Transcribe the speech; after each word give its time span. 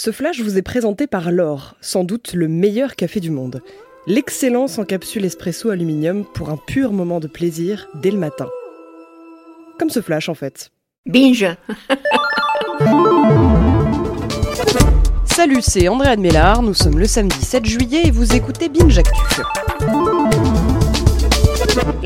Ce 0.00 0.12
flash 0.12 0.40
vous 0.40 0.56
est 0.56 0.62
présenté 0.62 1.08
par 1.08 1.32
l'or, 1.32 1.74
sans 1.80 2.04
doute 2.04 2.32
le 2.32 2.46
meilleur 2.46 2.94
café 2.94 3.18
du 3.18 3.32
monde. 3.32 3.62
L'excellence 4.06 4.78
en 4.78 4.84
capsule 4.84 5.24
espresso 5.24 5.70
aluminium 5.70 6.24
pour 6.34 6.50
un 6.50 6.56
pur 6.56 6.92
moment 6.92 7.18
de 7.18 7.26
plaisir 7.26 7.88
dès 7.94 8.12
le 8.12 8.16
matin. 8.16 8.48
Comme 9.76 9.90
ce 9.90 10.00
flash 10.00 10.28
en 10.28 10.34
fait. 10.34 10.70
Binge 11.04 11.48
Salut, 15.24 15.62
c'est 15.62 15.88
André 15.88 16.10
Admélard, 16.10 16.62
nous 16.62 16.74
sommes 16.74 17.00
le 17.00 17.06
samedi 17.06 17.44
7 17.44 17.64
juillet 17.66 18.02
et 18.04 18.12
vous 18.12 18.36
écoutez 18.36 18.68
Binge 18.68 18.98
Actu. 18.98 19.42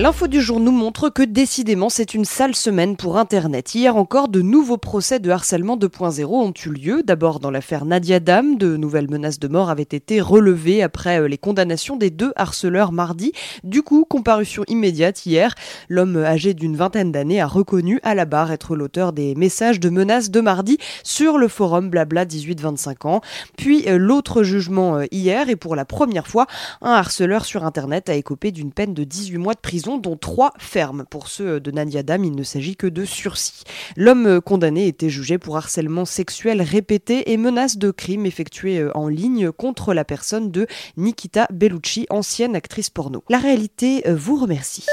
L'info 0.02 0.26
du 0.26 0.40
jour 0.40 0.58
nous 0.58 0.72
montre 0.72 1.10
que 1.10 1.22
décidément 1.22 1.88
c'est 1.88 2.12
une 2.12 2.24
sale 2.24 2.56
semaine 2.56 2.96
pour 2.96 3.18
Internet. 3.18 3.72
Hier 3.72 3.94
encore, 3.94 4.26
de 4.26 4.42
nouveaux 4.42 4.76
procès 4.76 5.20
de 5.20 5.30
harcèlement 5.30 5.76
2.0 5.76 6.24
ont 6.24 6.52
eu 6.66 6.70
lieu. 6.70 7.02
D'abord 7.04 7.38
dans 7.38 7.52
l'affaire 7.52 7.84
Nadia 7.84 8.18
Dam, 8.18 8.58
de 8.58 8.76
nouvelles 8.76 9.08
menaces 9.08 9.38
de 9.38 9.46
mort 9.46 9.70
avaient 9.70 9.84
été 9.84 10.20
relevées 10.20 10.82
après 10.82 11.20
euh, 11.20 11.28
les 11.28 11.38
condamnations 11.38 11.96
des 11.96 12.10
deux 12.10 12.32
harceleurs 12.34 12.90
mardi. 12.90 13.30
Du 13.62 13.82
coup, 13.82 14.04
comparution 14.04 14.64
immédiate 14.66 15.24
hier. 15.24 15.54
L'homme 15.88 16.16
âgé 16.16 16.52
d'une 16.52 16.74
vingtaine 16.74 17.12
d'années 17.12 17.40
a 17.40 17.46
reconnu 17.46 18.00
à 18.02 18.16
la 18.16 18.24
barre 18.24 18.50
être 18.50 18.74
l'auteur 18.74 19.12
des 19.12 19.36
messages 19.36 19.78
de 19.78 19.88
menaces 19.88 20.32
de 20.32 20.40
mardi 20.40 20.78
sur 21.04 21.38
le 21.38 21.46
forum 21.46 21.90
Blabla 21.90 22.24
18-25 22.24 23.06
ans. 23.06 23.20
Puis 23.56 23.84
euh, 23.86 23.98
l'autre 23.98 24.42
jugement 24.42 24.96
euh, 24.96 25.04
hier 25.12 25.48
et 25.48 25.54
pour 25.54 25.76
la 25.76 25.84
première 25.84 26.26
fois, 26.26 26.48
un 26.80 26.90
harceleur 26.90 27.44
sur 27.44 27.64
Internet 27.64 28.08
a 28.08 28.16
écopé 28.16 28.50
d'une 28.50 28.72
peine 28.72 28.94
de 28.94 29.04
18 29.04 29.38
mois 29.38 29.54
de 29.54 29.60
prison, 29.60 29.91
dont 29.96 30.16
trois 30.16 30.52
fermes. 30.58 31.04
Pour 31.10 31.28
ceux 31.28 31.60
de 31.60 31.70
Nadia 31.70 32.02
Dam, 32.02 32.24
il 32.24 32.34
ne 32.34 32.42
s'agit 32.42 32.76
que 32.76 32.86
de 32.86 33.04
sursis. 33.04 33.64
L'homme 33.96 34.40
condamné 34.40 34.86
était 34.86 35.10
jugé 35.10 35.38
pour 35.38 35.56
harcèlement 35.56 36.04
sexuel 36.04 36.62
répété 36.62 37.32
et 37.32 37.36
menace 37.36 37.78
de 37.78 37.90
crime 37.90 38.26
effectué 38.26 38.78
euh, 38.78 38.96
en 38.96 39.08
ligne 39.08 39.50
contre 39.52 39.94
la 39.94 40.04
personne 40.04 40.50
de 40.50 40.66
Nikita 40.96 41.46
Bellucci, 41.52 42.06
ancienne 42.10 42.56
actrice 42.56 42.90
porno. 42.90 43.24
La 43.28 43.38
réalité 43.38 44.06
euh, 44.08 44.14
vous 44.14 44.36
remercie. 44.36 44.86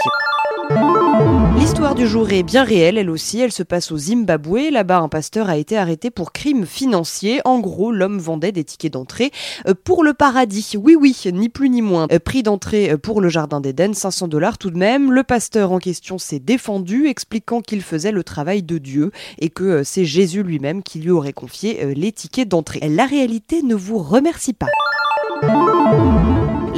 L'histoire 1.80 1.95
du 1.95 2.08
jour 2.09 2.30
est 2.33 2.44
bien 2.44 2.66
réelle, 2.66 2.97
elle 2.97 3.09
aussi. 3.09 3.39
Elle 3.39 3.53
se 3.53 3.63
passe 3.63 3.94
au 3.94 3.97
Zimbabwe. 3.97 4.69
Là-bas, 4.69 4.97
un 4.97 5.08
pasteur 5.08 5.47
a 5.47 5.55
été 5.55 5.77
arrêté 5.77 6.11
pour 6.11 6.33
crime 6.33 6.66
financier. 6.66 7.39
En 7.45 7.59
gros, 7.59 7.94
l'homme 7.94 8.19
vendait 8.19 8.52
des 8.52 8.66
tickets 8.66 8.91
d'entrée 8.91 9.31
euh, 9.66 9.73
pour 9.81 10.03
le 10.03 10.13
paradis. 10.13 10.73
Oui, 10.77 10.97
oui, 10.99 11.16
ni 11.31 11.47
plus 11.47 11.69
ni 11.69 11.81
moins. 11.81 12.08
Euh, 12.11 12.19
prix 12.19 12.44
d'entrée 12.44 12.91
euh, 12.91 12.97
pour 12.97 13.21
le 13.21 13.30
jardin 13.30 13.61
d'Éden, 13.61 13.94
500 13.94 14.27
dollars 14.27 14.58
tout 14.58 14.71
de 14.71 14.77
même. 14.77 15.13
Le 15.13 15.23
pasteur 15.23 15.71
en 15.71 15.80
question 15.80 16.17
s'est 16.17 16.39
défendu, 16.39 17.08
expliquant 17.08 17.61
qu'il 17.61 17.81
faisait 17.81 18.11
le 18.11 18.25
travail 18.25 18.61
de 18.61 18.77
Dieu 18.77 19.11
et 19.38 19.49
que 19.49 19.86
c'est 19.86 20.03
Jésus 20.03 20.43
lui-même 20.43 20.83
qui 20.83 20.99
lui 20.99 21.11
aurait 21.11 21.31
confié 21.31 21.95
les 21.95 22.11
tickets 22.11 22.49
d'entrée. 22.49 22.81
La 22.89 23.05
réalité 23.05 23.64
ne 23.64 23.75
vous 23.75 23.99
remercie 23.99 24.52
pas. 24.52 24.67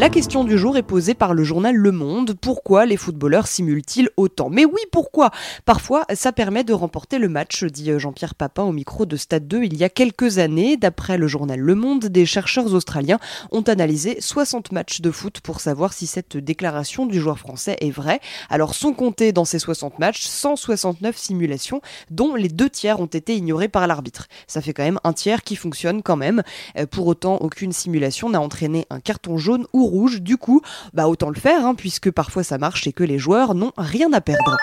La 0.02 0.10
question 0.10 0.44
du 0.44 0.58
jour 0.58 0.78
est 0.78 0.82
posée 0.82 1.14
par 1.14 1.36
le 1.36 1.44
journal 1.44 1.76
Le 1.76 1.92
Monde. 1.92 2.34
Pourquoi 2.34 2.88
les 2.88 2.98
footballeurs 2.98 3.46
simulent-ils 3.46 4.10
autant? 4.18 4.50
Mais 4.50 4.66
oui, 4.66 4.82
pourquoi? 4.92 5.30
Parfois, 5.64 6.06
ça 6.16 6.32
permet 6.32 6.64
de 6.64 6.74
remporter 6.74 7.20
le 7.20 7.30
match, 7.30 7.64
dit 7.66 7.92
Jean-Pierre 8.00 8.34
Papin 8.34 8.64
au 8.64 8.72
micro 8.72 9.06
de 9.06 9.16
Stade 9.16 9.48
2 9.48 9.62
il 9.62 9.78
y 9.78 9.84
a 9.84 9.90
quelques 9.90 10.40
années. 10.40 10.76
D'après 10.76 11.20
le 11.20 11.28
journal 11.28 11.60
Le 11.60 11.76
Monde, 11.76 12.06
des 12.06 12.26
chercheurs 12.26 12.74
australiens 12.74 13.20
ont 13.52 13.62
analysé 13.62 14.20
60 14.20 14.72
matchs 14.72 15.02
de 15.02 15.12
foot 15.12 15.40
pour 15.40 15.60
savoir 15.60 15.94
si 15.94 16.08
cette 16.08 16.36
déclaration 16.36 17.06
du 17.06 17.20
joueur 17.20 17.38
français 17.38 17.78
est 17.80 17.92
vraie. 17.92 18.22
Alors 18.50 18.74
sont 18.74 18.94
comptés 18.94 19.34
dans 19.34 19.46
ces 19.46 19.60
60 19.60 20.00
matchs 20.00 20.26
169 20.26 21.16
simulations, 21.16 21.80
dont 22.10 22.34
les 22.34 22.50
deux 22.50 22.72
tiers 22.72 23.02
ont 23.02 23.06
été 23.06 23.36
ignorés 23.36 23.70
par 23.70 23.86
l'arbitre. 23.86 24.26
Ça 24.48 24.62
fait 24.62 24.74
quand 24.74 24.82
même 24.82 25.00
un 25.04 25.14
tiers 25.14 25.44
qui 25.44 25.56
fonctionne 25.56 26.02
quand 26.02 26.18
même. 26.18 26.42
Euh, 26.80 26.88
pour 26.88 27.06
autant, 27.06 27.36
aucune 27.36 27.72
simulation 27.72 28.32
n'a 28.32 28.42
entraîné 28.42 28.88
un 28.90 29.00
carton 29.00 29.38
jaune 29.38 29.68
ou 29.74 29.91
Du 30.22 30.38
coup, 30.38 30.62
bah 30.94 31.08
autant 31.08 31.30
le 31.30 31.36
faire, 31.36 31.66
hein, 31.66 31.76
puisque 31.76 32.10
parfois 32.12 32.44
ça 32.44 32.58
marche 32.58 32.88
et 32.88 32.94
que 32.94 33.04
les 33.04 33.20
joueurs 33.20 33.54
n'ont 33.56 33.74
rien 33.78 34.12
à 34.14 34.22
perdre. 34.22 34.58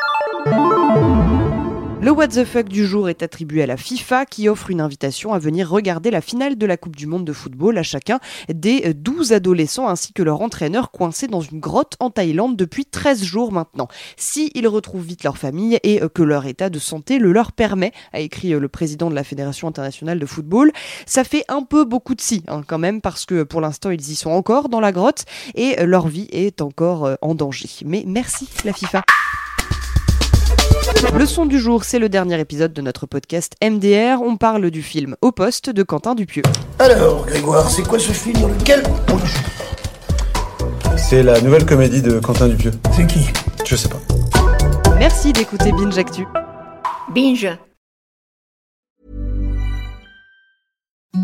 Le 2.01 2.13
What 2.13 2.29
the 2.29 2.45
fuck 2.45 2.69
du 2.69 2.87
jour 2.87 3.09
est 3.09 3.25
attribué 3.25 3.65
à 3.65 3.67
la 3.67 3.77
FIFA 3.77 4.25
qui 4.25 4.49
offre 4.49 4.71
une 4.71 4.81
invitation 4.81 5.33
à 5.33 5.41
venir 5.41 5.69
regarder 5.69 6.13
la 6.13 6.21
finale 6.21 6.57
de 6.57 6.65
la 6.65 6.77
Coupe 6.77 6.95
du 6.95 7.09
Monde 7.09 7.25
de 7.25 7.33
football 7.33 7.77
à 7.77 7.83
chacun 7.83 8.21
des 8.49 8.95
12 8.95 9.33
adolescents 9.33 9.89
ainsi 9.89 10.13
que 10.13 10.23
leur 10.23 10.41
entraîneur 10.41 10.93
coincés 10.93 11.27
dans 11.27 11.41
une 11.41 11.59
grotte 11.59 11.97
en 11.99 12.11
Thaïlande 12.11 12.57
depuis 12.57 12.87
13 12.87 13.25
jours 13.25 13.51
maintenant. 13.51 13.89
Si 14.17 14.53
ils 14.55 14.69
retrouvent 14.69 15.05
vite 15.05 15.25
leur 15.25 15.39
famille 15.39 15.81
et 15.83 16.01
que 16.15 16.23
leur 16.23 16.47
état 16.47 16.71
de 16.71 16.79
santé 16.79 17.19
le 17.19 17.33
leur 17.33 17.51
permet, 17.51 17.91
a 18.13 18.21
écrit 18.21 18.51
le 18.51 18.69
président 18.69 19.11
de 19.11 19.17
la 19.17 19.25
Fédération 19.25 19.67
internationale 19.67 20.21
de 20.21 20.27
football, 20.27 20.71
ça 21.05 21.25
fait 21.25 21.45
un 21.49 21.63
peu 21.63 21.85
beaucoup 21.85 22.15
de 22.15 22.21
si 22.21 22.45
hein, 22.47 22.63
quand 22.65 22.79
même 22.79 23.01
parce 23.01 23.27
que 23.27 23.43
pour 23.43 23.61
l'instant 23.61 23.91
ils 23.91 24.09
y 24.09 24.15
sont 24.15 24.31
encore 24.31 24.69
dans 24.69 24.81
la 24.81 24.93
grotte 24.93 25.25
et 25.57 25.85
leur 25.85 26.07
vie 26.07 26.29
est 26.31 26.63
encore 26.63 27.07
euh, 27.07 27.17
en 27.23 27.35
danger. 27.35 27.69
Mais 27.85 28.05
merci 28.07 28.49
la 28.65 28.73
FIFA. 28.73 29.03
Le 31.01 31.27
son 31.27 31.47
du 31.47 31.59
jour, 31.61 31.85
c'est 31.85 31.99
le 32.01 32.09
dernier 32.09 32.41
épisode 32.41 32.73
de 32.73 32.83
notre 32.83 33.07
podcast 33.07 33.55
MDR. 33.63 34.21
On 34.21 34.37
parle 34.37 34.71
du 34.71 34.83
film 34.83 35.15
Au 35.23 35.31
poste 35.31 35.71
de 35.71 35.83
Quentin 35.85 36.15
Dupieux. 36.17 36.43
Alors, 36.81 37.25
Grégoire, 37.25 37.71
c'est 37.71 37.87
quoi 37.87 37.99
ce 38.01 38.11
film 38.11 38.41
dans 38.41 38.49
lequel 38.49 38.83
on 39.13 39.19
joue? 39.19 40.97
C'est 40.97 41.23
la 41.23 41.41
nouvelle 41.41 41.65
comédie 41.65 42.03
de 42.03 42.19
Quentin 42.19 42.49
Dupieux. 42.49 42.73
C'est 42.97 43.07
qui? 43.07 43.21
Je 43.65 43.77
sais 43.77 43.89
pas. 43.89 44.01
Merci 44.99 45.33
d'écouter 45.33 45.71
Binge 45.71 45.97
Actu. 45.97 46.27
Binge 47.15 47.49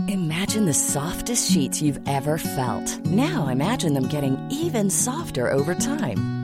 Imagine 0.08 0.66
the 0.66 0.74
softest 0.74 1.50
sheets 1.50 1.82
you've 1.82 2.00
ever 2.06 2.38
felt. 2.38 3.04
Now 3.06 3.48
imagine 3.48 3.94
them 3.94 4.06
getting 4.08 4.36
even 4.50 4.88
softer 4.88 5.50
over 5.52 5.74
time. 5.74 6.43